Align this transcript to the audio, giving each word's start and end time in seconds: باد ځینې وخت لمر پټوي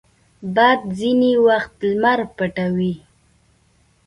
باد 0.55 0.79
ځینې 0.99 1.31
وخت 1.47 1.73
لمر 1.89 2.19
پټوي 2.35 2.93